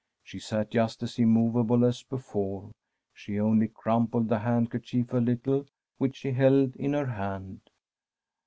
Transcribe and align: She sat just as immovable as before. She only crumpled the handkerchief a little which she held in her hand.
She 0.23 0.39
sat 0.39 0.71
just 0.71 1.03
as 1.03 1.19
immovable 1.19 1.85
as 1.85 2.01
before. 2.01 2.71
She 3.13 3.39
only 3.39 3.67
crumpled 3.67 4.29
the 4.29 4.39
handkerchief 4.39 5.13
a 5.13 5.17
little 5.19 5.67
which 5.99 6.15
she 6.15 6.31
held 6.31 6.75
in 6.75 6.93
her 6.93 7.05
hand. 7.05 7.61